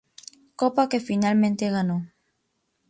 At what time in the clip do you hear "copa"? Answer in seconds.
0.55-0.89